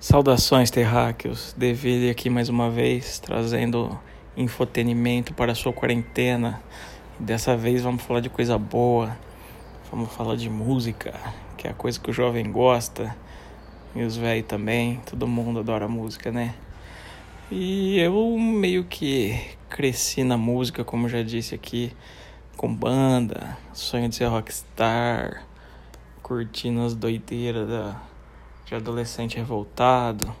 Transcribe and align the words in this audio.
Saudações, 0.00 0.70
terráqueos. 0.70 1.54
Deville 1.58 2.08
aqui 2.08 2.30
mais 2.30 2.48
uma 2.48 2.70
vez, 2.70 3.18
trazendo 3.18 4.00
infotenimento 4.34 5.34
para 5.34 5.52
a 5.52 5.54
sua 5.54 5.74
quarentena. 5.74 6.62
Dessa 7.18 7.54
vez 7.54 7.82
vamos 7.82 8.02
falar 8.02 8.20
de 8.20 8.30
coisa 8.30 8.56
boa. 8.56 9.14
Vamos 9.90 10.10
falar 10.10 10.36
de 10.36 10.48
música, 10.48 11.12
que 11.54 11.68
é 11.68 11.70
a 11.70 11.74
coisa 11.74 12.00
que 12.00 12.08
o 12.08 12.14
jovem 12.14 12.50
gosta. 12.50 13.14
E 13.94 14.02
os 14.02 14.16
velhos 14.16 14.46
também. 14.46 15.02
Todo 15.04 15.28
mundo 15.28 15.60
adora 15.60 15.86
música, 15.86 16.32
né? 16.32 16.54
E 17.50 17.98
eu 17.98 18.38
meio 18.38 18.84
que 18.84 19.38
cresci 19.68 20.24
na 20.24 20.38
música, 20.38 20.82
como 20.82 21.10
já 21.10 21.22
disse 21.22 21.54
aqui, 21.54 21.92
com 22.56 22.74
banda, 22.74 23.54
sonho 23.74 24.08
de 24.08 24.14
ser 24.14 24.28
rockstar, 24.28 25.44
curtindo 26.22 26.80
as 26.80 26.94
doideiras 26.94 27.68
da 27.68 28.09
de 28.70 28.76
adolescente 28.76 29.36
revoltado. 29.36 30.32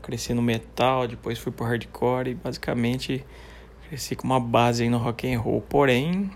Cresci 0.00 0.32
no 0.32 0.40
metal, 0.40 1.08
depois 1.08 1.36
fui 1.36 1.50
pro 1.50 1.66
hardcore 1.66 2.30
e 2.30 2.34
basicamente 2.34 3.24
cresci 3.88 4.14
com 4.14 4.24
uma 4.24 4.38
base 4.38 4.84
aí 4.84 4.88
no 4.88 4.98
rock 4.98 5.32
and 5.32 5.40
roll. 5.40 5.60
Porém, 5.60 6.30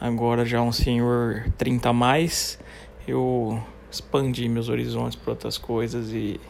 agora 0.00 0.46
já 0.46 0.62
um 0.62 0.72
senhor 0.72 1.44
30 1.58 1.90
a 1.90 1.92
mais, 1.92 2.58
eu 3.06 3.62
expandi 3.90 4.48
meus 4.48 4.70
horizontes 4.70 5.14
para 5.14 5.32
outras 5.32 5.58
coisas 5.58 6.10
e 6.10 6.40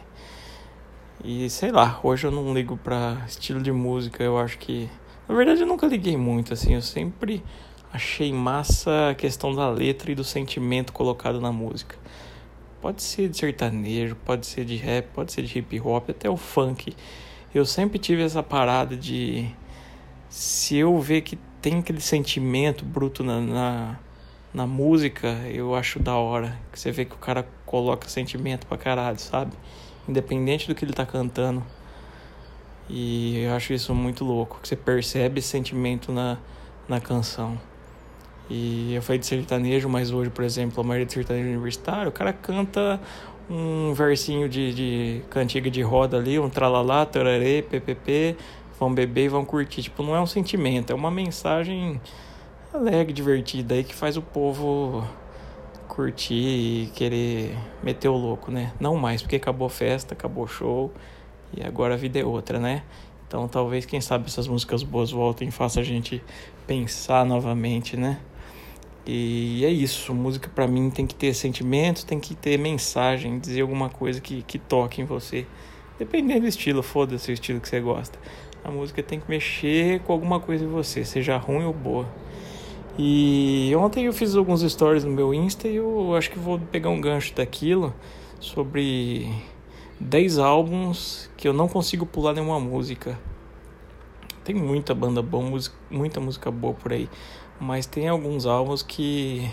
e 1.25 1.49
sei 1.49 1.71
lá, 1.71 1.99
hoje 2.03 2.27
eu 2.27 2.31
não 2.31 2.53
ligo 2.53 2.75
para 2.75 3.23
estilo 3.27 3.61
de 3.61 3.71
música, 3.71 4.21
eu 4.23 4.37
acho 4.37 4.57
que 4.57 4.89
na 5.27 5.35
verdade 5.35 5.61
eu 5.61 5.67
nunca 5.67 5.87
liguei 5.87 6.17
muito 6.17 6.53
assim, 6.53 6.75
eu 6.75 6.81
sempre 6.81 7.43
achei 7.93 8.33
massa 8.33 9.09
a 9.09 9.15
questão 9.15 9.53
da 9.53 9.69
letra 9.69 10.11
e 10.11 10.15
do 10.15 10.23
sentimento 10.23 10.91
colocado 10.91 11.39
na 11.39 11.51
música. 11.51 11.97
Pode 12.83 13.01
ser 13.01 13.29
de 13.29 13.37
sertanejo, 13.37 14.13
pode 14.25 14.45
ser 14.45 14.65
de 14.65 14.75
rap, 14.75 15.07
pode 15.13 15.31
ser 15.31 15.43
de 15.43 15.57
hip 15.57 15.79
hop, 15.79 16.09
até 16.09 16.29
o 16.29 16.35
funk. 16.35 16.93
Eu 17.55 17.65
sempre 17.65 17.97
tive 17.97 18.21
essa 18.21 18.43
parada 18.43 18.97
de 18.97 19.49
se 20.27 20.75
eu 20.75 20.99
ver 20.99 21.21
que 21.21 21.37
tem 21.61 21.79
aquele 21.79 22.01
sentimento 22.01 22.83
bruto 22.83 23.23
na, 23.23 23.39
na, 23.39 23.99
na 24.53 24.67
música, 24.67 25.29
eu 25.47 25.73
acho 25.73 25.97
da 25.97 26.17
hora. 26.17 26.59
Que 26.73 26.77
você 26.77 26.91
vê 26.91 27.05
que 27.05 27.15
o 27.15 27.17
cara 27.17 27.47
coloca 27.65 28.09
sentimento 28.09 28.67
pra 28.67 28.77
caralho, 28.77 29.17
sabe? 29.17 29.53
Independente 30.05 30.67
do 30.67 30.75
que 30.75 30.83
ele 30.83 30.91
tá 30.91 31.05
cantando. 31.05 31.63
E 32.89 33.45
eu 33.45 33.53
acho 33.53 33.71
isso 33.71 33.95
muito 33.95 34.25
louco, 34.25 34.59
que 34.61 34.67
você 34.67 34.75
percebe 34.75 35.41
sentimento 35.41 36.11
na, 36.11 36.37
na 36.89 36.99
canção. 36.99 37.57
E 38.55 38.93
eu 38.93 39.01
falei 39.01 39.17
de 39.17 39.25
sertanejo, 39.25 39.89
mas 39.89 40.11
hoje, 40.11 40.29
por 40.29 40.43
exemplo, 40.43 40.79
a 40.79 40.83
maioria 40.83 41.07
de 41.07 41.13
sertanejo 41.13 41.49
universitário, 41.49 42.09
o 42.09 42.11
cara 42.11 42.31
canta 42.31 43.01
um 43.49 43.93
versinho 43.95 44.47
de, 44.47 44.71
de 44.75 45.21
cantiga 45.31 45.71
de 45.71 45.81
roda 45.81 46.17
ali, 46.17 46.37
um 46.37 46.51
tralalá, 46.51 47.03
tararê, 47.03 47.63
ppp, 47.63 48.37
vão 48.79 48.93
beber 48.93 49.25
e 49.25 49.27
vão 49.29 49.43
curtir. 49.43 49.81
Tipo, 49.81 50.03
não 50.03 50.15
é 50.15 50.21
um 50.21 50.27
sentimento, 50.27 50.91
é 50.91 50.95
uma 50.95 51.09
mensagem 51.09 51.99
alegre, 52.71 53.11
divertida 53.11 53.73
aí 53.73 53.83
que 53.83 53.95
faz 53.95 54.17
o 54.17 54.21
povo 54.21 55.03
curtir 55.87 56.35
e 56.35 56.91
querer 56.93 57.57
meter 57.81 58.09
o 58.09 58.15
louco, 58.15 58.51
né? 58.51 58.71
Não 58.79 58.95
mais, 58.95 59.23
porque 59.23 59.37
acabou 59.37 59.65
a 59.65 59.69
festa, 59.71 60.13
acabou 60.13 60.43
o 60.43 60.47
show 60.47 60.91
e 61.57 61.63
agora 61.63 61.95
a 61.95 61.97
vida 61.97 62.19
é 62.19 62.23
outra, 62.23 62.59
né? 62.59 62.83
Então 63.27 63.47
talvez, 63.47 63.83
quem 63.83 63.99
sabe, 63.99 64.27
essas 64.27 64.47
músicas 64.47 64.83
boas 64.83 65.09
voltem 65.09 65.47
e 65.47 65.51
faça 65.51 65.79
a 65.79 65.83
gente 65.83 66.23
pensar 66.67 67.25
novamente, 67.25 67.97
né? 67.97 68.19
E 69.05 69.65
é 69.65 69.69
isso, 69.69 70.13
música 70.13 70.49
para 70.53 70.65
mim 70.65 70.89
tem 70.89 71.05
que 71.05 71.13
ter 71.13 71.33
sentimento, 71.33 72.05
tem 72.05 72.19
que 72.19 72.33
ter 72.33 72.57
mensagem, 72.57 73.37
dizer 73.37 73.61
alguma 73.61 73.89
coisa 73.89 74.21
que, 74.21 74.43
que 74.43 74.57
toque 74.57 75.01
em 75.01 75.05
você. 75.05 75.45
Dependendo 75.99 76.41
do 76.41 76.47
estilo, 76.47 76.81
foda-se 76.81 77.29
o 77.29 77.33
estilo 77.33 77.59
que 77.59 77.67
você 77.67 77.81
gosta. 77.81 78.17
A 78.63 78.71
música 78.71 79.03
tem 79.03 79.19
que 79.19 79.29
mexer 79.29 79.99
com 80.01 80.13
alguma 80.13 80.39
coisa 80.39 80.63
em 80.63 80.69
você, 80.69 81.03
seja 81.03 81.35
ruim 81.35 81.65
ou 81.65 81.73
boa. 81.73 82.07
E 82.97 83.73
ontem 83.75 84.05
eu 84.05 84.13
fiz 84.13 84.35
alguns 84.35 84.61
stories 84.61 85.03
no 85.03 85.11
meu 85.11 85.33
Insta 85.33 85.67
e 85.67 85.75
eu 85.75 86.15
acho 86.15 86.31
que 86.31 86.39
vou 86.39 86.57
pegar 86.57 86.89
um 86.89 87.01
gancho 87.01 87.35
daquilo 87.35 87.93
sobre 88.39 89.27
10 89.99 90.37
álbuns 90.37 91.29
que 91.35 91.45
eu 91.45 91.51
não 91.53 91.67
consigo 91.67 92.05
pular 92.05 92.33
nenhuma 92.33 92.59
música. 92.59 93.19
Tem 94.45 94.55
muita 94.55 94.93
banda 94.93 95.21
boa, 95.21 95.59
muita 95.89 96.21
música 96.21 96.49
boa 96.49 96.73
por 96.73 96.93
aí 96.93 97.09
mas 97.63 97.85
tem 97.85 98.09
alguns 98.09 98.45
álbuns 98.45 98.83
que 98.83 99.49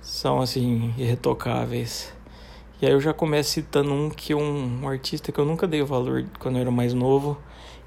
são 0.00 0.40
assim 0.40 0.94
irretocáveis. 0.96 2.10
E 2.80 2.86
aí 2.86 2.92
eu 2.92 3.00
já 3.00 3.12
começo 3.12 3.50
citando 3.50 3.92
um 3.92 4.08
que 4.08 4.34
um, 4.34 4.82
um 4.82 4.88
artista 4.88 5.30
que 5.30 5.38
eu 5.38 5.44
nunca 5.44 5.66
dei 5.66 5.82
valor 5.82 6.24
quando 6.38 6.56
eu 6.56 6.62
era 6.62 6.70
mais 6.70 6.94
novo 6.94 7.36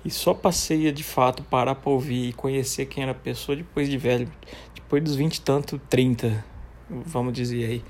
e 0.06 0.12
só 0.12 0.34
passei 0.34 0.92
de 0.92 1.04
fato 1.04 1.44
parar 1.44 1.76
para 1.76 1.90
ouvir 1.90 2.30
e 2.30 2.34
conhecer 2.34 2.86
quem 2.86 3.02
era 3.02 3.14
a 3.14 3.16
pessoa 3.16 3.56
depois 3.56 3.90
de 3.90 3.98
velho, 3.98 4.32
depois 4.76 5.04
dos 5.04 5.16
20 5.16 5.36
e 5.36 5.42
tanto, 5.42 5.82
30, 5.90 6.46
vamos 6.90 7.34
dizer 7.34 7.66
aí, 7.66 7.84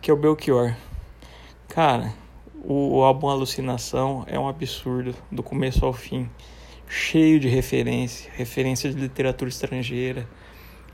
que 0.00 0.10
é 0.10 0.14
o 0.14 0.16
Belchior. 0.16 0.76
Cara, 1.68 2.12
o, 2.62 2.98
o 2.98 3.02
álbum 3.02 3.28
Alucinação 3.28 4.24
é 4.28 4.38
um 4.38 4.48
absurdo 4.48 5.14
do 5.30 5.42
começo 5.42 5.84
ao 5.84 5.92
fim, 5.92 6.30
cheio 6.88 7.40
de 7.40 7.48
referência, 7.48 8.30
referência 8.34 8.90
de 8.90 9.00
literatura 9.00 9.48
estrangeira, 9.48 10.28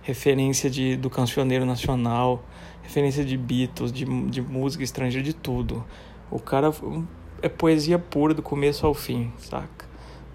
referência 0.02 0.70
de, 0.70 0.96
do 0.96 1.10
cancioneiro 1.10 1.64
nacional, 1.64 2.44
referência 2.82 3.24
de 3.24 3.36
Beatles, 3.36 3.92
de, 3.92 4.04
de 4.04 4.42
música 4.42 4.82
estrangeira, 4.82 5.24
de 5.24 5.34
tudo. 5.34 5.84
O 6.30 6.38
cara 6.38 6.72
é 7.42 7.48
poesia 7.48 7.98
pura 7.98 8.34
do 8.34 8.42
começo 8.42 8.86
ao 8.86 8.94
fim, 8.94 9.32
saca? 9.38 9.88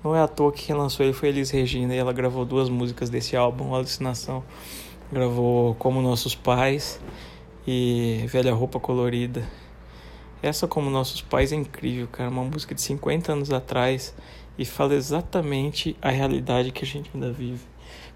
Não 0.03 0.16
é 0.16 0.22
à 0.22 0.28
toa 0.28 0.52
que 0.52 0.68
quem 0.68 0.76
lançou 0.76 1.03
ele 1.03 1.14
foi 1.14 1.30
Elis 1.30 1.50
Regina 1.50 1.96
e 1.96 1.98
ela 1.98 2.14
gravou 2.14 2.46
duas 2.46 2.70
músicas 2.70 3.09
desse 3.09 3.36
álbum, 3.36 3.74
Alucinação. 3.74 4.44
Gravou 5.12 5.74
Como 5.76 6.02
Nossos 6.02 6.36
Pais 6.36 7.00
e 7.66 8.24
Velha 8.28 8.53
Roupa 8.53 8.80
Colorida. 8.80 9.47
Essa 10.44 10.68
Como 10.68 10.92
Nossos 10.92 11.22
Pais 11.22 11.52
é 11.52 11.56
incrível, 11.56 12.08
cara. 12.08 12.30
Uma 12.30 12.44
música 12.44 12.76
de 12.76 12.82
50 12.82 13.34
anos 13.34 13.52
atrás 13.52 14.14
e 14.58 14.64
fala 14.64 14.94
exatamente 14.94 15.97
a 16.02 16.12
realidade 16.12 16.72
que 16.72 16.84
a 16.84 16.88
gente 16.88 17.09
ainda 17.14 17.32
vive. 17.32 17.66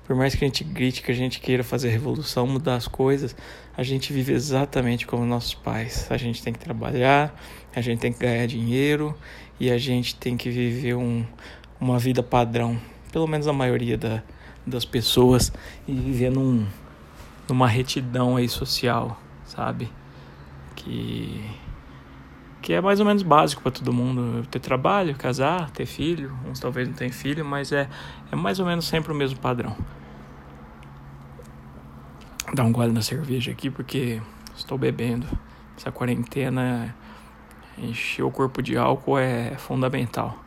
Por 0.10 0.16
mais 0.16 0.34
que 0.34 0.44
a 0.44 0.48
gente 0.48 0.64
grite, 0.64 1.04
que 1.04 1.12
a 1.12 1.14
gente 1.14 1.40
queira 1.40 1.64
fazer 1.64 1.90
revolução, 1.90 2.48
mudar 2.48 2.74
as 2.74 2.88
coisas, 2.88 3.36
a 3.78 3.84
gente 3.84 4.12
vive 4.12 4.34
exatamente 4.34 5.06
como 5.06 5.24
nossos 5.24 5.54
pais. 5.54 6.08
A 6.10 6.18
gente 6.18 6.42
tem 6.42 6.52
que 6.52 6.58
trabalhar, 6.58 7.32
a 7.76 7.80
gente 7.80 8.00
tem 8.00 8.12
que 8.12 8.18
ganhar 8.18 8.48
dinheiro 8.48 9.16
e 9.60 9.70
a 9.70 9.78
gente 9.78 10.16
tem 10.16 10.36
que 10.36 10.50
viver 10.50 10.96
um, 10.96 11.24
uma 11.80 12.00
vida 12.00 12.24
padrão. 12.24 12.82
Pelo 13.12 13.28
menos 13.28 13.48
a 13.48 13.54
maioria 13.54 14.00
da, 14.00 14.24
das 14.66 14.84
pessoas 14.84 15.54
e 15.88 15.94
viver 15.94 16.32
num, 16.32 16.66
numa 17.48 17.68
retidão 17.68 18.36
aí 18.36 18.50
social, 18.50 19.22
sabe? 19.46 19.92
Que 20.76 21.40
que 22.62 22.74
é 22.74 22.82
mais 22.82 23.00
ou 23.00 23.06
menos 23.06 23.24
básico 23.24 23.62
para 23.62 23.72
todo 23.72 23.94
mundo 23.94 24.46
ter 24.48 24.60
trabalho, 24.60 25.16
casar, 25.16 25.70
ter 25.72 25.86
filho, 25.86 26.38
uns 26.50 26.60
talvez 26.60 26.88
não 26.88 26.96
tenham 26.96 27.14
filho, 27.14 27.46
mas 27.46 27.72
é, 27.72 27.90
é 28.32 28.36
mais 28.36 28.60
ou 28.60 28.66
menos 28.66 28.86
sempre 28.86 29.12
o 29.12 29.16
mesmo 29.16 29.40
padrão 29.40 29.76
dar 32.54 32.64
um 32.64 32.72
gole 32.72 32.92
na 32.92 33.02
cerveja 33.02 33.52
aqui 33.52 33.70
porque 33.70 34.22
estou 34.56 34.78
bebendo. 34.78 35.28
Essa 35.78 35.92
quarentena, 35.92 36.96
encher 37.78 38.24
o 38.24 38.32
corpo 38.32 38.62
de 38.62 38.78
álcool 38.78 39.18
é 39.18 39.56
fundamental. 39.58 40.38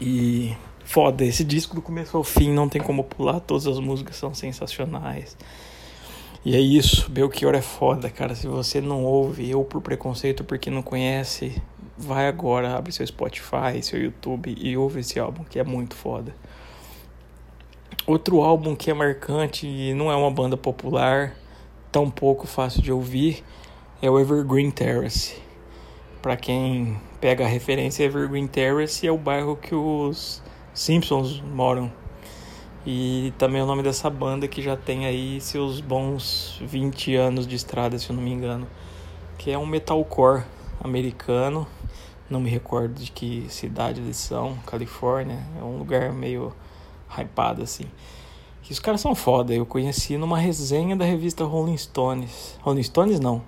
E 0.00 0.54
foda, 0.84 1.24
esse 1.24 1.44
disco 1.44 1.74
do 1.74 1.80
começo 1.80 2.16
ao 2.16 2.24
fim 2.24 2.52
não 2.52 2.68
tem 2.68 2.82
como 2.82 3.04
pular, 3.04 3.40
todas 3.40 3.66
as 3.66 3.78
músicas 3.78 4.16
são 4.16 4.34
sensacionais. 4.34 5.36
E 6.44 6.56
é 6.56 6.60
isso, 6.60 7.08
Belchior 7.08 7.54
é 7.54 7.62
foda, 7.62 8.10
cara. 8.10 8.34
Se 8.34 8.48
você 8.48 8.80
não 8.80 9.04
ouve, 9.04 9.48
eu 9.48 9.62
por 9.62 9.80
preconceito, 9.80 10.42
porque 10.42 10.70
não 10.70 10.82
conhece, 10.82 11.62
vai 11.96 12.26
agora, 12.26 12.76
abre 12.76 12.90
seu 12.90 13.06
Spotify, 13.06 13.80
seu 13.80 14.02
YouTube 14.02 14.52
e 14.58 14.76
ouve 14.76 15.00
esse 15.00 15.20
álbum 15.20 15.44
que 15.44 15.60
é 15.60 15.64
muito 15.64 15.94
foda. 15.94 16.34
Outro 18.04 18.42
álbum 18.42 18.74
que 18.74 18.90
é 18.90 18.94
marcante 18.94 19.68
e 19.68 19.94
não 19.94 20.10
é 20.10 20.16
uma 20.16 20.32
banda 20.32 20.56
popular, 20.56 21.36
tão 21.92 22.10
pouco 22.10 22.48
fácil 22.48 22.82
de 22.82 22.90
ouvir, 22.90 23.44
é 24.00 24.10
o 24.10 24.18
Evergreen 24.18 24.72
Terrace. 24.72 25.40
Para 26.20 26.36
quem 26.36 27.00
pega 27.20 27.44
a 27.44 27.48
referência, 27.48 28.02
Evergreen 28.02 28.48
Terrace 28.48 29.06
é 29.06 29.12
o 29.12 29.16
bairro 29.16 29.56
que 29.56 29.76
os 29.76 30.42
Simpsons 30.74 31.40
moram. 31.40 32.01
E 32.84 33.32
também 33.38 33.60
é 33.60 33.64
o 33.64 33.66
nome 33.66 33.82
dessa 33.82 34.10
banda 34.10 34.48
que 34.48 34.60
já 34.60 34.76
tem 34.76 35.06
aí 35.06 35.40
seus 35.40 35.80
bons 35.80 36.60
20 36.62 37.14
anos 37.14 37.46
de 37.46 37.54
estrada, 37.54 37.96
se 37.98 38.10
eu 38.10 38.16
não 38.16 38.22
me 38.22 38.32
engano. 38.32 38.66
Que 39.38 39.52
é 39.52 39.58
um 39.58 39.66
metalcore 39.66 40.42
americano. 40.82 41.66
Não 42.28 42.40
me 42.40 42.50
recordo 42.50 42.94
de 42.94 43.12
que 43.12 43.46
cidade 43.48 44.00
eles 44.00 44.16
são, 44.16 44.56
Califórnia. 44.66 45.38
É 45.60 45.62
um 45.62 45.78
lugar 45.78 46.12
meio 46.12 46.52
hypado 47.08 47.62
assim. 47.62 47.84
Que 48.62 48.72
os 48.72 48.80
caras 48.80 49.00
são 49.00 49.14
foda. 49.14 49.54
Eu 49.54 49.64
conheci 49.64 50.16
numa 50.16 50.38
resenha 50.38 50.96
da 50.96 51.04
revista 51.04 51.44
Rolling 51.44 51.76
Stones. 51.76 52.58
Rolling 52.62 52.82
Stones 52.82 53.20
não. 53.20 53.42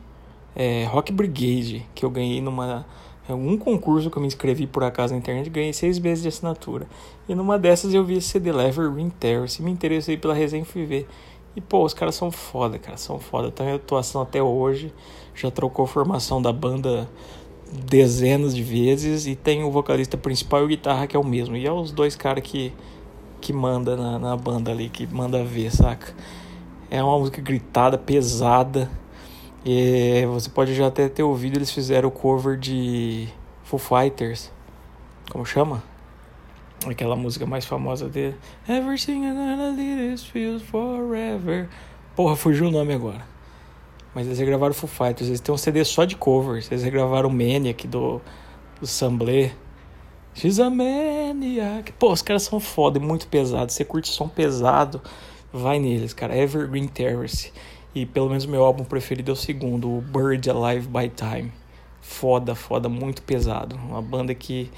é, 0.55 0.85
Rock 0.85 1.13
Brigade, 1.13 1.87
que 1.95 2.05
eu 2.05 2.11
ganhei 2.11 2.41
numa 2.41 2.87
um 3.33 3.57
concurso 3.57 4.11
que 4.11 4.19
eu 4.19 4.21
me 4.21 4.27
inscrevi 4.27 4.67
por 4.67 4.85
acaso 4.85 5.15
na 5.15 5.19
internet, 5.19 5.49
ganhei 5.49 5.73
seis 5.73 5.99
meses 5.99 6.23
de 6.23 6.29
assinatura. 6.29 6.87
E 7.27 7.35
numa 7.35 7.59
dessas 7.59 7.95
eu 7.95 8.05
vi 8.05 8.19
esse 8.19 8.29
CD 8.29 8.53
Lever 8.53 8.93
Ring 8.93 9.09
Terrace, 9.09 9.63
me 9.63 9.71
interessei 9.71 10.17
pela 10.17 10.35
resenha 10.35 10.63
e 10.63 10.67
fui 10.67 10.85
ver. 10.85 11.09
E 11.57 11.61
pô, 11.61 11.85
os 11.85 11.95
caras 11.95 12.17
são 12.17 12.31
foda, 12.31 12.79
cara, 12.79 12.97
são 12.97 13.19
foda. 13.19 13.49
Estão 13.49 13.67
em 13.67 13.73
atuação 13.73 14.21
até 14.21 14.43
hoje, 14.43 14.93
já 15.35 15.51
trocou 15.51 15.87
formação 15.87 16.43
da 16.43 16.53
banda 16.53 17.09
dezenas 17.73 18.55
de 18.55 18.63
vezes 18.63 19.27
e 19.27 19.35
tem 19.35 19.65
o 19.65 19.71
vocalista 19.71 20.17
principal 20.17 20.61
e 20.61 20.65
o 20.65 20.69
guitarra 20.69 21.07
que 21.07 21.17
é 21.17 21.19
o 21.19 21.25
mesmo. 21.25 21.57
E 21.57 21.67
é 21.67 21.73
os 21.73 21.93
dois 21.93 22.15
caras 22.15 22.43
que, 22.43 22.73
que 23.41 23.53
manda 23.53 23.97
na, 23.97 24.19
na 24.19 24.37
banda 24.37 24.71
ali, 24.71 24.89
que 24.89 25.07
manda 25.07 25.43
ver, 25.43 25.75
saca? 25.75 26.15
É 26.91 27.03
uma 27.03 27.19
música 27.19 27.41
gritada, 27.41 27.97
pesada. 27.97 28.91
E 29.65 30.27
você 30.27 30.51
pode 30.51 30.75
já 30.75 30.89
até 30.89 31.09
ter 31.09 31.23
ouvido, 31.23 31.57
eles 31.57 31.71
fizeram 31.71 32.11
o 32.11 32.13
cover 32.13 32.59
de 32.59 33.29
Foo 33.63 33.79
Fighters. 33.79 34.53
Como 35.31 35.47
chama? 35.47 35.83
Aquela 36.87 37.17
música 37.17 37.47
mais 37.47 37.65
famosa 37.65 38.07
dele. 38.07 38.37
Everything 38.69 39.23
gonna 39.23 39.71
lead 39.71 40.21
feels 40.21 40.63
forever. 40.63 41.69
Porra, 42.15 42.37
fugiu 42.37 42.67
o 42.67 42.71
nome 42.71 42.93
agora. 42.93 43.25
Mas 44.15 44.27
eles 44.27 44.39
regravaram 44.39 44.75
Foo 44.75 44.89
Fighters. 44.89 45.29
Eles 45.29 45.41
têm 45.41 45.55
um 45.55 45.59
CD 45.59 45.83
só 45.83 46.05
de 46.05 46.15
covers. 46.15 46.71
Eles 46.71 46.85
regravaram 46.85 47.31
Maniac 47.31 47.87
do, 47.89 48.21
do 48.79 48.87
Samblé. 48.87 49.53
She's 50.35 50.61
a 50.61 50.69
Maniac. 50.69 51.93
Pô, 51.93 52.13
os 52.13 52.21
caras 52.21 52.43
são 52.43 52.61
foda 52.61 53.01
muito 53.01 53.27
pesados. 53.29 53.75
Você 53.75 53.85
curte 53.85 54.09
som 54.09 54.29
pesado, 54.29 55.01
vai 55.51 55.79
neles, 55.79 56.13
cara. 56.13 56.37
Evergreen 56.37 56.87
Terrace. 56.87 57.51
E 57.95 58.05
pelo 58.05 58.29
menos 58.29 58.45
meu 58.47 58.65
álbum 58.65 58.85
preferido 58.85 59.31
é 59.31 59.35
o 59.35 59.37
segundo, 59.37 59.89
o 59.89 60.01
Bird 60.01 60.51
Alive 60.51 60.89
by 60.89 61.09
Time. 61.09 61.53
Foda, 62.01 62.55
foda, 62.55 62.89
muito 62.89 63.23
pesado. 63.23 63.77
Uma 63.77 64.03
banda 64.03 64.35
que 64.35 64.71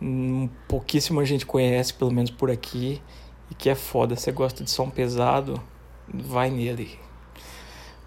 hum, 0.00 0.48
pouquíssima 0.68 1.24
gente 1.24 1.46
conhece, 1.46 1.94
pelo 1.94 2.12
menos 2.12 2.30
por 2.30 2.50
aqui. 2.50 3.00
E 3.50 3.54
que 3.54 3.70
é 3.70 3.74
foda. 3.74 4.14
Você 4.14 4.30
gosta 4.30 4.62
de 4.62 4.70
som 4.70 4.90
pesado, 4.90 5.60
vai 6.12 6.50
nele. 6.50 6.98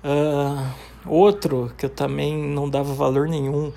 Uh, 0.03 0.69
outro 1.05 1.73
que 1.77 1.85
eu 1.85 1.89
também 1.89 2.37
não 2.37 2.69
dava 2.69 2.93
valor 2.93 3.27
nenhum 3.27 3.71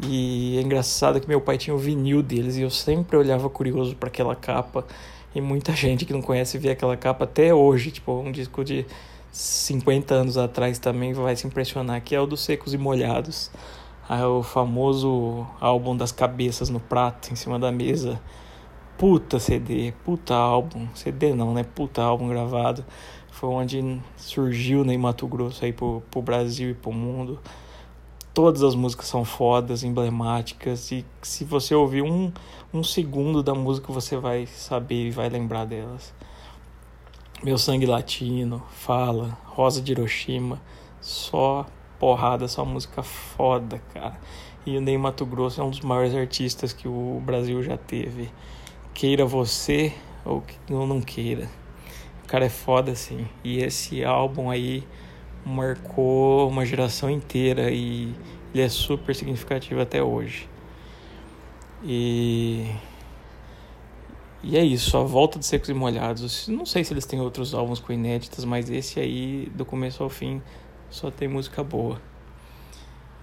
e 0.00 0.56
é 0.56 0.60
engraçado 0.62 1.20
que 1.20 1.28
meu 1.28 1.40
pai 1.40 1.58
tinha 1.58 1.74
o 1.74 1.78
vinil 1.78 2.22
deles 2.22 2.56
e 2.56 2.62
eu 2.62 2.70
sempre 2.70 3.16
olhava 3.16 3.50
curioso 3.50 3.96
para 3.96 4.08
aquela 4.08 4.34
capa 4.34 4.86
e 5.34 5.40
muita 5.40 5.72
gente 5.76 6.04
que 6.04 6.12
não 6.12 6.22
conhece 6.22 6.56
vê 6.56 6.70
aquela 6.70 6.96
capa 6.96 7.24
até 7.24 7.52
hoje, 7.52 7.90
tipo 7.90 8.12
um 8.12 8.30
disco 8.30 8.64
de 8.64 8.86
50 9.32 10.14
anos 10.14 10.38
atrás 10.38 10.78
também 10.78 11.12
vai 11.12 11.34
se 11.34 11.46
impressionar, 11.46 12.00
que 12.02 12.14
é 12.14 12.20
o 12.20 12.26
dos 12.26 12.40
Secos 12.40 12.74
e 12.74 12.78
Molhados. 12.78 13.50
Ah, 14.08 14.28
o 14.28 14.42
famoso 14.42 15.46
álbum 15.60 15.96
das 15.96 16.12
cabeças 16.12 16.68
no 16.68 16.78
prato 16.78 17.32
em 17.32 17.36
cima 17.36 17.58
da 17.58 17.72
mesa. 17.72 18.20
Puta 18.98 19.38
CD, 19.40 19.92
puta 20.04 20.34
álbum, 20.34 20.86
CD 20.94 21.34
não, 21.34 21.52
né? 21.54 21.64
Puta 21.64 22.02
álbum 22.02 22.28
gravado 22.28 22.84
foi 23.42 23.48
onde 23.48 24.00
surgiu 24.16 24.84
né, 24.84 24.94
em 24.94 24.98
Mato 24.98 25.26
Grosso 25.26 25.64
aí 25.64 25.72
pro, 25.72 26.00
pro 26.10 26.22
Brasil 26.22 26.70
e 26.70 26.74
pro 26.74 26.92
mundo. 26.92 27.40
Todas 28.32 28.62
as 28.62 28.74
músicas 28.74 29.06
são 29.06 29.24
fodas, 29.24 29.82
emblemáticas, 29.82 30.92
e 30.92 31.04
se 31.20 31.44
você 31.44 31.74
ouvir 31.74 32.02
um, 32.02 32.32
um 32.72 32.84
segundo 32.84 33.42
da 33.42 33.54
música, 33.54 33.92
você 33.92 34.16
vai 34.16 34.46
saber 34.46 35.08
e 35.08 35.10
vai 35.10 35.28
lembrar 35.28 35.64
delas. 35.64 36.14
Meu 37.42 37.58
Sangue 37.58 37.86
Latino, 37.86 38.62
Fala, 38.70 39.36
Rosa 39.46 39.80
de 39.80 39.92
Hiroshima, 39.92 40.60
só 41.00 41.66
porrada, 41.98 42.46
só 42.46 42.64
música 42.64 43.02
foda, 43.02 43.82
cara. 43.92 44.18
E 44.64 44.76
o 44.76 44.80
Ney 44.80 44.96
Mato 44.96 45.26
Grosso 45.26 45.60
é 45.60 45.64
um 45.64 45.70
dos 45.70 45.80
maiores 45.80 46.14
artistas 46.14 46.72
que 46.72 46.86
o 46.86 47.20
Brasil 47.24 47.62
já 47.62 47.76
teve. 47.76 48.30
Queira 48.94 49.24
você 49.24 49.92
ou 50.24 50.44
não 50.68 51.00
queira 51.00 51.48
cara 52.32 52.46
é 52.46 52.48
foda, 52.48 52.92
assim. 52.92 53.28
E 53.44 53.58
esse 53.58 54.02
álbum 54.02 54.48
aí 54.50 54.82
marcou 55.44 56.48
uma 56.48 56.64
geração 56.64 57.10
inteira 57.10 57.70
e 57.70 58.14
ele 58.54 58.62
é 58.62 58.68
super 58.70 59.14
significativo 59.14 59.82
até 59.82 60.02
hoje. 60.02 60.48
E. 61.84 62.66
E 64.42 64.56
é 64.56 64.64
isso, 64.64 64.96
a 64.96 65.04
volta 65.04 65.38
de 65.38 65.46
Secos 65.46 65.68
e 65.68 65.74
Molhados. 65.74 66.48
Não 66.48 66.66
sei 66.66 66.82
se 66.82 66.92
eles 66.92 67.06
têm 67.06 67.20
outros 67.20 67.54
álbuns 67.54 67.78
com 67.78 67.92
inéditas, 67.92 68.44
mas 68.44 68.68
esse 68.68 68.98
aí, 68.98 69.50
do 69.54 69.64
começo 69.64 70.02
ao 70.02 70.08
fim, 70.08 70.42
só 70.90 71.10
tem 71.10 71.28
música 71.28 71.62
boa. 71.62 72.00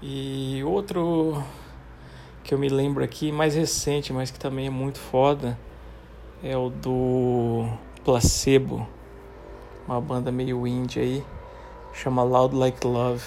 E 0.01 0.63
outro 0.63 1.44
que 2.44 2.54
eu 2.54 2.57
me 2.57 2.69
lembro 2.69 3.04
aqui, 3.04 3.31
mais 3.31 3.56
recente, 3.56 4.13
mas 4.13 4.31
que 4.31 4.39
também 4.39 4.68
é 4.68 4.69
muito 4.69 4.98
foda, 4.98 5.60
é 6.42 6.56
o 6.56 6.69
do 6.69 7.68
Placebo 8.06 8.88
uma 9.89 10.00
banda 10.00 10.31
meio 10.31 10.68
indie 10.68 11.00
aí, 11.00 11.25
chama 11.94 12.22
Loud 12.22 12.56
Like 12.56 12.86
Love. 12.86 13.25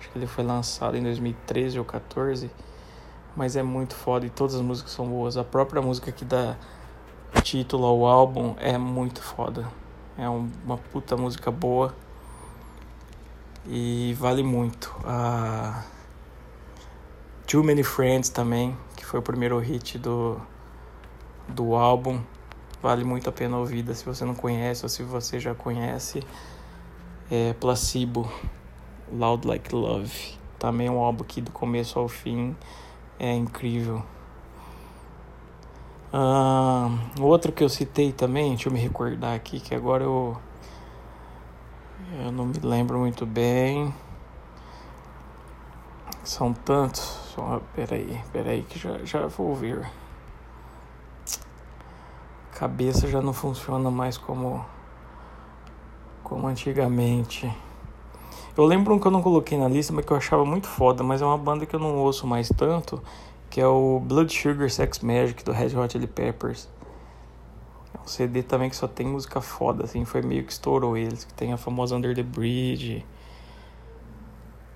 Acho 0.00 0.10
que 0.10 0.18
ele 0.18 0.26
foi 0.26 0.42
lançado 0.42 0.96
em 0.96 1.02
2013 1.02 1.78
ou 1.78 1.84
14, 1.84 2.50
mas 3.36 3.56
é 3.56 3.62
muito 3.62 3.94
foda 3.94 4.24
e 4.24 4.30
todas 4.30 4.54
as 4.54 4.62
músicas 4.62 4.92
são 4.92 5.06
boas. 5.06 5.36
A 5.36 5.44
própria 5.44 5.82
música 5.82 6.10
que 6.10 6.24
dá 6.24 6.56
título 7.42 7.86
ao 7.86 8.06
álbum 8.06 8.54
é 8.58 8.76
muito 8.76 9.22
foda. 9.22 9.68
É 10.16 10.28
uma 10.28 10.76
puta 10.76 11.16
música 11.16 11.50
boa 11.50 11.94
e 13.66 14.14
vale 14.18 14.42
muito. 14.42 14.94
A 15.04 15.84
Too 17.46 17.62
Many 17.62 17.82
Friends 17.82 18.28
também, 18.28 18.76
que 18.96 19.04
foi 19.04 19.20
o 19.20 19.22
primeiro 19.22 19.58
hit 19.58 19.98
do, 19.98 20.40
do 21.48 21.74
álbum. 21.74 22.20
Vale 22.82 23.04
muito 23.04 23.28
a 23.28 23.32
pena 23.32 23.56
ouvida 23.56 23.94
se 23.94 24.04
você 24.04 24.24
não 24.24 24.34
conhece 24.34 24.84
ou 24.84 24.88
se 24.88 25.02
você 25.02 25.38
já 25.38 25.54
conhece. 25.54 26.22
É 27.30 27.52
Placebo, 27.54 28.30
Loud 29.12 29.46
Like 29.46 29.74
Love. 29.74 30.38
Também 30.58 30.88
é 30.88 30.90
um 30.90 30.98
álbum 30.98 31.24
que 31.24 31.40
do 31.40 31.50
começo 31.50 31.98
ao 31.98 32.08
fim 32.08 32.56
é 33.18 33.32
incrível. 33.34 34.02
Uh, 36.12 37.22
outro 37.22 37.52
que 37.52 37.62
eu 37.62 37.68
citei 37.68 38.12
também, 38.12 38.50
deixa 38.50 38.68
eu 38.68 38.72
me 38.72 38.80
recordar 38.80 39.34
aqui, 39.34 39.60
que 39.60 39.74
agora 39.74 40.04
eu. 40.04 40.36
Eu 42.24 42.32
não 42.32 42.46
me 42.46 42.58
lembro 42.62 42.98
muito 42.98 43.26
bem. 43.26 43.94
São 46.24 46.52
tantos. 46.52 47.02
Só, 47.34 47.60
peraí, 47.74 48.20
peraí, 48.32 48.62
que 48.62 48.78
já, 48.78 48.98
já 49.04 49.26
vou 49.26 49.48
ouvir 49.48 49.86
cabeça 52.58 53.06
já 53.06 53.22
não 53.22 53.32
funciona 53.32 53.88
mais 53.88 54.18
como 54.18 54.66
como 56.24 56.48
antigamente. 56.48 57.48
Eu 58.56 58.64
lembro 58.64 58.92
um 58.92 58.98
que 58.98 59.06
eu 59.06 59.12
não 59.12 59.22
coloquei 59.22 59.56
na 59.56 59.68
lista, 59.68 59.92
mas 59.92 60.04
que 60.04 60.12
eu 60.12 60.16
achava 60.16 60.44
muito 60.44 60.66
foda, 60.66 61.04
mas 61.04 61.22
é 61.22 61.24
uma 61.24 61.38
banda 61.38 61.64
que 61.64 61.74
eu 61.74 61.78
não 61.78 61.96
ouço 61.98 62.26
mais 62.26 62.48
tanto, 62.48 63.00
que 63.50 63.60
é 63.60 63.66
o 63.66 64.00
Blood 64.00 64.32
Sugar 64.32 64.70
Sex 64.70 65.00
Magic 65.00 65.44
do 65.44 65.52
Red 65.52 65.76
Hot 65.76 65.92
Chili 65.92 66.06
Peppers. 66.06 66.68
É 67.94 68.00
um 68.00 68.06
CD 68.06 68.42
também 68.42 68.68
que 68.68 68.76
só 68.76 68.86
tem 68.86 69.06
música 69.06 69.40
foda, 69.40 69.84
assim, 69.84 70.04
foi 70.04 70.22
meio 70.22 70.44
que 70.44 70.52
estourou 70.52 70.96
eles, 70.96 71.24
que 71.24 71.32
tem 71.34 71.52
a 71.52 71.56
famosa 71.56 71.96
Under 71.96 72.14
the 72.14 72.22
Bridge, 72.22 73.04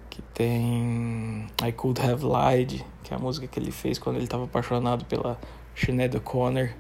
que 0.09 0.23
tem 0.35 1.47
I 1.63 1.73
Could 1.73 2.01
Have 2.01 2.25
Lied, 2.25 2.85
que 3.03 3.13
é 3.13 3.17
a 3.17 3.21
música 3.21 3.47
que 3.47 3.59
ele 3.59 3.71
fez 3.71 3.99
quando 3.99 4.17
ele 4.17 4.25
estava 4.25 4.45
apaixonado 4.45 5.05
pela 5.05 5.39
Sinead 5.75 6.17
O'Connor 6.17 6.71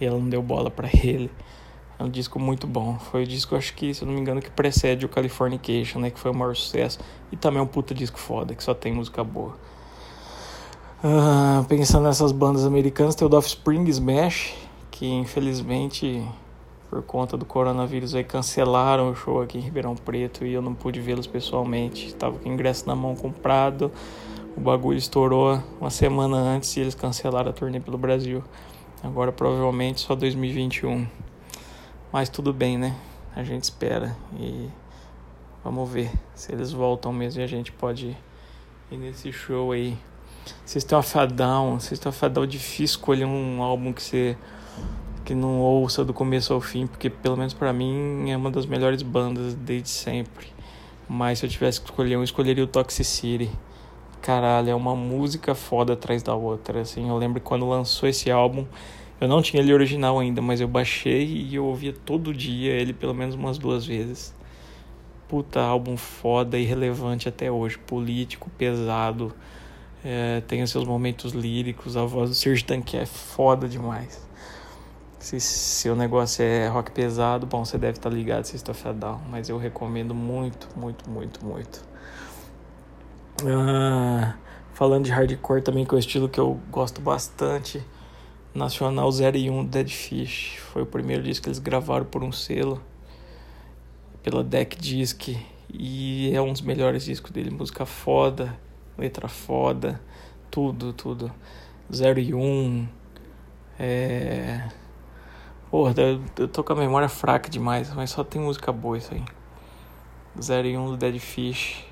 e 0.00 0.04
ela 0.04 0.18
não 0.18 0.28
deu 0.28 0.42
bola 0.42 0.70
para 0.70 0.88
ele. 0.88 1.30
É 1.98 2.04
um 2.04 2.10
disco 2.10 2.38
muito 2.38 2.66
bom. 2.66 2.98
Foi 2.98 3.22
o 3.22 3.26
disco, 3.26 3.54
acho 3.54 3.74
que, 3.74 3.94
se 3.94 4.02
eu 4.02 4.06
não 4.06 4.14
me 4.14 4.20
engano, 4.20 4.40
que 4.40 4.50
precede 4.50 5.06
o 5.06 5.08
Californication, 5.08 6.00
né? 6.00 6.10
Que 6.10 6.18
foi 6.18 6.32
o 6.32 6.34
maior 6.34 6.56
sucesso. 6.56 6.98
E 7.30 7.36
também 7.36 7.60
é 7.60 7.62
um 7.62 7.66
puta 7.66 7.94
disco 7.94 8.18
foda, 8.18 8.54
que 8.54 8.64
só 8.64 8.74
tem 8.74 8.92
música 8.92 9.22
boa. 9.22 9.56
Uh, 11.04 11.64
pensando 11.64 12.04
nessas 12.04 12.30
bandas 12.30 12.64
americanas, 12.64 13.16
tem 13.16 13.26
o 13.26 13.34
Offspring 13.34 13.88
Smash, 13.88 14.54
que 14.88 15.04
infelizmente, 15.04 16.24
por 16.88 17.02
conta 17.02 17.36
do 17.36 17.44
coronavírus, 17.44 18.14
aí 18.14 18.22
cancelaram 18.22 19.10
o 19.10 19.14
show 19.16 19.42
aqui 19.42 19.58
em 19.58 19.60
Ribeirão 19.60 19.96
Preto 19.96 20.46
e 20.46 20.52
eu 20.52 20.62
não 20.62 20.74
pude 20.74 21.00
vê-los 21.00 21.26
pessoalmente. 21.26 22.06
Estava 22.06 22.38
com 22.38 22.48
o 22.48 22.52
ingresso 22.52 22.86
na 22.86 22.94
mão 22.94 23.16
comprado, 23.16 23.90
o 24.56 24.60
bagulho 24.60 24.96
estourou 24.96 25.60
uma 25.80 25.90
semana 25.90 26.36
antes 26.36 26.76
e 26.76 26.80
eles 26.80 26.94
cancelaram 26.94 27.50
a 27.50 27.52
turnê 27.52 27.80
pelo 27.80 27.98
Brasil. 27.98 28.44
Agora 29.02 29.32
provavelmente 29.32 30.02
só 30.02 30.14
2021. 30.14 31.04
Mas 32.12 32.28
tudo 32.28 32.52
bem, 32.52 32.78
né? 32.78 32.94
A 33.34 33.42
gente 33.42 33.64
espera 33.64 34.16
e 34.38 34.68
vamos 35.64 35.90
ver 35.90 36.12
se 36.32 36.52
eles 36.52 36.70
voltam 36.70 37.12
mesmo 37.12 37.40
e 37.40 37.44
a 37.44 37.48
gente 37.48 37.72
pode 37.72 38.16
ir 38.88 38.96
nesse 38.96 39.32
show 39.32 39.72
aí. 39.72 39.98
System 40.64 40.98
of 40.98 41.18
a 41.18 41.26
Down, 41.26 41.80
System 41.80 42.10
of 42.10 42.46
difícil 42.46 42.84
escolher 42.84 43.24
um 43.24 43.62
álbum 43.62 43.92
que 43.92 44.02
você 44.02 44.36
que 45.24 45.34
não 45.34 45.60
ouça 45.60 46.04
do 46.04 46.12
começo 46.12 46.52
ao 46.52 46.60
fim, 46.60 46.86
porque 46.86 47.08
pelo 47.08 47.36
menos 47.36 47.54
para 47.54 47.72
mim 47.72 48.30
é 48.30 48.36
uma 48.36 48.50
das 48.50 48.66
melhores 48.66 49.02
bandas 49.02 49.54
desde 49.54 49.88
sempre. 49.88 50.48
Mas 51.08 51.38
se 51.38 51.46
eu 51.46 51.50
tivesse 51.50 51.80
que 51.80 51.86
escolher 51.86 52.16
um, 52.16 52.20
eu 52.20 52.24
escolheria 52.24 52.64
o 52.64 52.66
Toxicity. 52.66 53.50
caralho, 54.20 54.70
é 54.70 54.74
uma 54.74 54.96
música 54.96 55.54
foda 55.54 55.92
atrás 55.92 56.22
da 56.22 56.34
outra. 56.34 56.80
Assim, 56.80 57.08
eu 57.08 57.16
lembro 57.16 57.40
quando 57.40 57.68
lançou 57.68 58.08
esse 58.08 58.30
álbum, 58.30 58.66
eu 59.20 59.28
não 59.28 59.42
tinha 59.42 59.62
ele 59.62 59.72
original 59.72 60.18
ainda, 60.18 60.42
mas 60.42 60.60
eu 60.60 60.68
baixei 60.68 61.24
e 61.24 61.54
eu 61.54 61.66
ouvia 61.66 61.92
todo 61.92 62.34
dia 62.34 62.72
ele 62.72 62.92
pelo 62.92 63.14
menos 63.14 63.34
umas 63.34 63.58
duas 63.58 63.86
vezes. 63.86 64.34
Puta 65.28 65.60
álbum 65.60 65.96
foda 65.96 66.58
e 66.58 66.64
relevante 66.64 67.28
até 67.28 67.50
hoje, 67.50 67.78
político, 67.78 68.50
pesado, 68.58 69.34
é, 70.04 70.40
tem 70.42 70.62
os 70.62 70.70
seus 70.70 70.84
momentos 70.84 71.32
líricos, 71.32 71.96
a 71.96 72.04
voz 72.04 72.30
do 72.30 72.34
Serge 72.34 72.64
Tanque 72.64 72.96
é 72.96 73.06
foda 73.06 73.68
demais. 73.68 74.20
Se 75.20 75.38
seu 75.38 75.94
negócio 75.94 76.42
é 76.42 76.66
rock 76.66 76.90
pesado, 76.90 77.46
bom, 77.46 77.64
você 77.64 77.78
deve 77.78 77.98
estar 77.98 78.10
tá 78.10 78.16
ligado 78.16 78.44
se 78.44 78.56
está 78.56 78.72
Down, 78.92 79.20
mas 79.30 79.48
eu 79.48 79.56
recomendo 79.56 80.12
muito, 80.14 80.68
muito, 80.76 81.08
muito, 81.08 81.44
muito. 81.46 81.84
Ah, 83.46 84.34
falando 84.74 85.04
de 85.04 85.12
hardcore 85.12 85.62
também, 85.62 85.84
que 85.84 85.94
é 85.94 85.96
o 85.96 85.98
estilo 85.98 86.28
que 86.28 86.40
eu 86.40 86.60
gosto 86.70 87.00
bastante, 87.00 87.80
Nacional 88.52 89.08
01 89.10 89.64
Dead 89.66 89.88
Fish. 89.88 90.56
Foi 90.72 90.82
o 90.82 90.86
primeiro 90.86 91.22
disco 91.22 91.44
que 91.44 91.48
eles 91.48 91.60
gravaram 91.60 92.04
por 92.04 92.24
um 92.24 92.32
selo, 92.32 92.82
pela 94.24 94.42
Deck 94.42 94.76
Disc, 94.76 95.36
e 95.72 96.32
é 96.34 96.42
um 96.42 96.52
dos 96.52 96.62
melhores 96.62 97.04
discos 97.04 97.30
dele. 97.30 97.50
Música 97.50 97.86
foda, 97.86 98.58
letra 98.96 99.28
foda, 99.28 100.00
tudo, 100.50 100.92
tudo. 100.92 101.32
01, 101.90 102.88
é 103.78 104.68
Porra, 105.72 105.94
eu 106.38 106.48
tô 106.48 106.62
com 106.62 106.74
a 106.74 106.76
memória 106.76 107.08
fraca 107.08 107.48
demais, 107.48 107.90
mas 107.94 108.10
só 108.10 108.22
tem 108.22 108.38
música 108.38 108.70
boa 108.70 108.98
isso 108.98 109.14
aí. 109.14 109.24
0 110.38 110.68
e 110.68 110.76
1 110.76 110.86
do 110.90 110.96
Dead 110.98 111.18
Fish. 111.18 111.82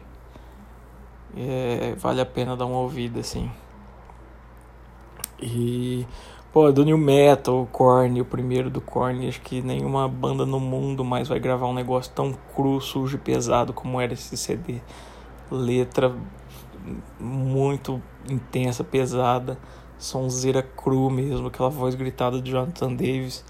É, 1.35 1.95
vale 1.97 2.21
a 2.21 2.27
pena 2.27 2.55
dar 2.55 2.67
uma 2.67 2.77
ouvida, 2.77 3.21
assim. 3.21 3.51
E. 5.41 6.07
Pô, 6.53 6.71
do 6.71 6.85
New 6.85 6.99
Metal, 6.99 7.63
o 7.63 7.67
Korn, 7.67 8.21
o 8.21 8.25
primeiro 8.27 8.69
do 8.69 8.83
Korn, 8.83 9.27
acho 9.27 9.41
que 9.41 9.63
nenhuma 9.63 10.07
banda 10.07 10.45
no 10.45 10.61
mundo 10.61 11.03
mais 11.03 11.29
vai 11.29 11.41
gravar 11.41 11.67
um 11.67 11.73
negócio 11.73 12.13
tão 12.15 12.35
cru, 12.55 12.83
sujo 12.83 13.17
e 13.17 13.19
pesado 13.19 13.73
como 13.73 13.99
era 13.99 14.13
esse 14.13 14.37
CD. 14.37 14.83
Letra 15.51 16.15
muito 17.19 18.03
intensa, 18.29 18.83
pesada, 18.83 19.59
sonzeira 19.99 20.63
cru 20.63 21.11
mesmo, 21.11 21.49
aquela 21.49 21.71
voz 21.71 21.95
gritada 21.95 22.41
de 22.41 22.51
Jonathan 22.51 22.95
Davis 22.95 23.45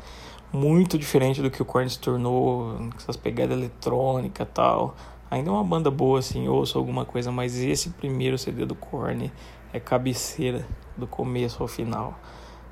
muito 0.53 0.99
diferente 0.99 1.41
do 1.41 1.51
que 1.51 1.63
o 1.63 1.65
Korn 1.65 1.89
se 1.89 1.99
tornou, 1.99 2.75
com 2.77 2.97
essas 2.97 3.17
pegadas 3.17 3.57
eletrônicas 3.57 4.47
e 4.47 4.51
tal. 4.51 4.97
Ainda 5.31 5.49
é 5.49 5.53
uma 5.53 5.63
banda 5.63 5.91
boa, 5.91 6.19
assim, 6.19 6.49
ouço 6.49 6.77
alguma 6.77 7.05
coisa, 7.05 7.31
mas 7.31 7.57
esse 7.57 7.91
primeiro 7.91 8.37
CD 8.37 8.67
do 8.67 8.75
Korn 8.75 9.31
é 9.73 9.79
cabeceira 9.79 10.67
do 10.97 11.07
começo 11.07 11.63
ao 11.63 11.69
final. 11.69 12.19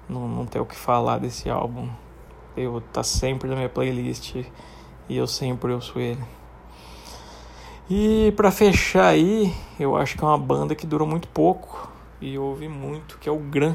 Não, 0.09 0.27
não 0.27 0.45
tem 0.45 0.61
o 0.61 0.67
que 0.67 0.75
falar 0.75 1.19
desse 1.19 1.49
álbum. 1.49 1.89
Eu 2.57 2.83
tá 2.93 3.05
sempre 3.05 3.49
na 3.49 3.55
minha 3.55 3.69
playlist 3.69 4.35
e 4.35 5.17
eu 5.17 5.27
sempre 5.27 5.73
ouço 5.73 6.01
ele. 6.01 6.23
E 7.91 8.35
para 8.37 8.51
fechar 8.51 9.07
aí, 9.07 9.51
eu 9.81 9.97
acho 9.97 10.15
que 10.15 10.23
é 10.23 10.27
uma 10.27 10.37
banda 10.37 10.75
que 10.75 10.87
durou 10.87 11.09
muito 11.09 11.27
pouco 11.29 11.91
e 12.21 12.37
ouvi 12.37 12.69
muito, 12.69 13.17
que 13.17 13.27
é 13.27 13.33
o 13.33 13.39
Gran. 13.39 13.75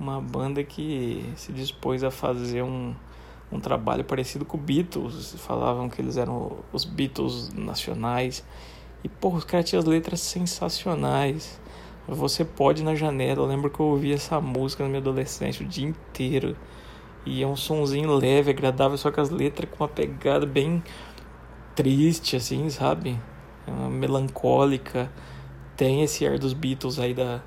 Uma 0.00 0.18
banda 0.18 0.64
que 0.64 1.30
se 1.36 1.52
dispôs 1.52 2.02
a 2.02 2.10
fazer 2.10 2.62
um, 2.62 2.94
um 3.52 3.60
trabalho 3.60 4.02
parecido 4.02 4.46
com 4.46 4.56
o 4.56 4.60
Beatles. 4.60 5.34
Falavam 5.40 5.90
que 5.90 6.00
eles 6.00 6.16
eram 6.16 6.52
os 6.72 6.86
Beatles 6.86 7.52
nacionais. 7.52 8.42
E, 9.04 9.10
porra, 9.10 9.36
os 9.36 9.44
caras 9.44 9.68
tinham 9.68 9.80
as 9.80 9.84
letras 9.84 10.20
sensacionais. 10.20 11.60
Você 12.08 12.46
pode 12.46 12.82
na 12.82 12.94
janela. 12.94 13.42
Eu 13.42 13.46
lembro 13.46 13.68
que 13.68 13.78
eu 13.78 13.86
ouvi 13.86 14.10
essa 14.10 14.40
música 14.40 14.82
na 14.82 14.88
minha 14.88 15.02
adolescência 15.02 15.66
o 15.66 15.68
dia 15.68 15.86
inteiro. 15.86 16.56
E 17.26 17.42
é 17.42 17.46
um 17.46 17.56
sonzinho 17.56 18.10
leve, 18.10 18.52
agradável, 18.52 18.96
só 18.96 19.10
que 19.10 19.20
as 19.20 19.28
letras 19.28 19.68
com 19.70 19.84
uma 19.84 19.88
pegada 19.88 20.46
bem 20.46 20.82
triste, 21.78 22.34
assim, 22.34 22.68
sabe? 22.70 23.16
É 23.64 23.70
melancólica. 23.88 25.08
Tem 25.76 26.02
esse 26.02 26.26
ar 26.26 26.36
dos 26.36 26.52
Beatles 26.52 26.98
aí 26.98 27.14
da, 27.14 27.40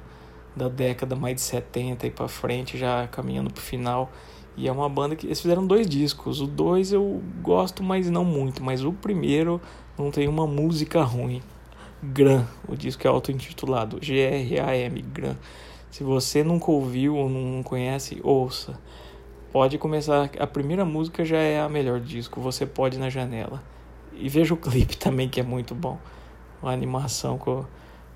da 0.55 0.69
década 0.69 1.17
mais 1.17 1.35
de 1.35 1.41
70 1.41 2.07
e 2.07 2.11
pra 2.11 2.29
frente, 2.29 2.77
já 2.77 3.05
caminhando 3.07 3.51
pro 3.51 3.61
final. 3.61 4.09
E 4.55 4.69
é 4.69 4.71
uma 4.71 4.87
banda 4.87 5.17
que 5.17 5.27
eles 5.27 5.41
fizeram 5.41 5.67
dois 5.67 5.85
discos. 5.85 6.39
O 6.39 6.47
dois 6.47 6.93
eu 6.93 7.21
gosto, 7.41 7.83
mas 7.83 8.09
não 8.09 8.23
muito. 8.23 8.63
Mas 8.63 8.85
o 8.85 8.93
primeiro 8.93 9.59
não 9.97 10.09
tem 10.09 10.29
uma 10.29 10.47
música 10.47 11.03
ruim. 11.03 11.41
Gran, 12.01 12.45
o 12.69 12.75
disco 12.77 13.05
é 13.05 13.09
auto-intitulado 13.09 13.99
G-R-A-M, 14.01 15.01
Gran. 15.01 15.35
Se 15.89 16.05
você 16.05 16.41
nunca 16.41 16.71
ouviu 16.71 17.17
ou 17.17 17.29
não 17.29 17.61
conhece, 17.63 18.21
ouça. 18.23 18.79
Pode 19.51 19.77
começar. 19.77 20.29
A 20.39 20.47
primeira 20.47 20.85
música 20.85 21.25
já 21.25 21.37
é 21.37 21.59
a 21.59 21.67
melhor 21.67 21.99
disco. 21.99 22.39
Você 22.39 22.65
pode 22.65 22.97
na 22.97 23.09
janela. 23.09 23.61
E 24.13 24.29
veja 24.29 24.53
o 24.53 24.57
clipe 24.57 24.95
também, 24.97 25.29
que 25.29 25.39
é 25.39 25.43
muito 25.43 25.75
bom. 25.75 25.97
Uma 26.61 26.71
animação 26.71 27.37
com, 27.37 27.65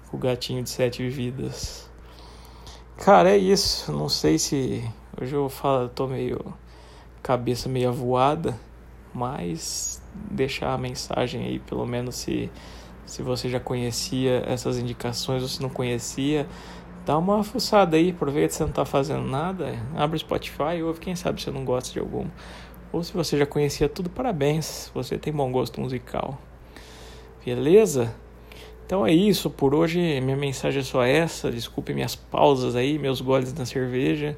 com 0.09 0.17
o 0.17 0.19
gatinho 0.19 0.63
de 0.63 0.69
sete 0.69 1.07
vidas. 1.09 1.89
Cara, 2.97 3.29
é 3.29 3.37
isso. 3.37 3.91
Não 3.91 4.07
sei 4.07 4.37
se 4.37 4.83
Hoje 5.21 5.33
eu 5.33 5.47
falo, 5.47 5.87
tô 5.87 6.07
meio 6.07 6.53
cabeça 7.23 7.69
meio 7.69 7.93
voada, 7.93 8.59
mas 9.13 10.01
deixar 10.13 10.73
a 10.73 10.77
mensagem 10.77 11.45
aí, 11.45 11.59
pelo 11.59 11.85
menos 11.85 12.15
se 12.15 12.51
se 13.05 13.21
você 13.21 13.47
já 13.47 13.61
conhecia 13.61 14.43
essas 14.45 14.77
indicações 14.77 15.41
ou 15.41 15.47
se 15.47 15.61
não 15.61 15.69
conhecia, 15.69 16.45
dá 17.05 17.17
uma 17.17 17.43
fuçada 17.45 17.95
aí, 17.95 18.09
aproveita 18.09 18.53
se 18.53 18.61
não 18.61 18.71
tá 18.71 18.83
fazendo 18.83 19.23
nada, 19.23 19.79
abre 19.95 20.17
o 20.17 20.19
Spotify, 20.19 20.81
ouve, 20.83 20.99
quem 20.99 21.15
sabe 21.15 21.41
você 21.41 21.49
não 21.49 21.63
gosta 21.63 21.93
de 21.93 21.99
algum. 21.99 22.27
Ou 22.95 23.03
se 23.03 23.11
você 23.11 23.37
já 23.37 23.45
conhecia 23.45 23.89
tudo, 23.89 24.09
parabéns, 24.09 24.89
você 24.93 25.17
tem 25.17 25.33
bom 25.33 25.51
gosto 25.51 25.81
musical. 25.81 26.39
Beleza? 27.45 28.15
Então 28.85 29.05
é 29.05 29.11
isso, 29.11 29.49
por 29.49 29.75
hoje 29.75 29.99
minha 30.21 30.37
mensagem 30.37 30.79
é 30.79 30.83
só 30.83 31.03
essa, 31.03 31.51
desculpe 31.51 31.93
minhas 31.93 32.15
pausas 32.15 32.73
aí, 32.73 32.97
meus 32.97 33.19
goles 33.19 33.53
na 33.53 33.65
cerveja. 33.65 34.37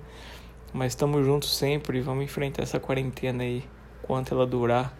Mas 0.73 0.93
estamos 0.93 1.23
juntos 1.23 1.55
sempre 1.55 2.01
vamos 2.01 2.23
enfrentar 2.23 2.63
essa 2.63 2.79
quarentena 2.79 3.43
aí, 3.43 3.63
quanto 4.01 4.33
ela 4.33 4.47
durar, 4.47 4.91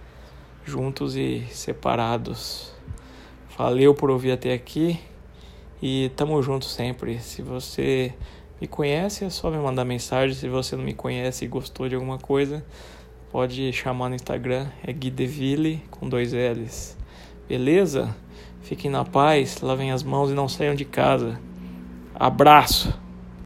juntos 0.64 1.16
e 1.16 1.44
separados. 1.50 2.72
Valeu 3.58 3.92
por 3.96 4.12
ouvir 4.12 4.34
até 4.34 4.54
aqui 4.54 5.00
e 5.82 6.12
tamo 6.16 6.40
junto 6.44 6.66
sempre. 6.66 7.18
Se 7.22 7.42
você 7.42 8.14
me 8.62 8.68
conhece, 8.68 9.26
é 9.26 9.32
só 9.32 9.50
me 9.50 9.58
mandar 9.58 9.84
mensagem. 9.84 10.36
Se 10.36 10.48
você 10.48 10.76
não 10.76 10.84
me 10.84 10.94
conhece 10.94 11.44
e 11.44 11.48
gostou 11.48 11.90
de 11.90 11.96
alguma 11.96 12.20
coisa, 12.20 12.64
pode 13.32 13.72
chamar 13.74 14.10
no 14.10 14.16
Instagram, 14.16 14.68
é 14.84 14.92
Guideville 14.92 15.82
com 15.92 16.08
dois 16.08 16.34
L's. 16.34 16.98
Beleza? 17.48 18.16
Fiquem 18.62 18.92
na 18.92 19.06
paz, 19.06 19.62
lavem 19.62 19.92
as 19.92 20.04
mãos 20.04 20.30
e 20.30 20.34
não 20.34 20.48
saiam 20.48 20.76
de 20.76 20.86
casa. 20.86 21.40
Abraço! 22.14 23.07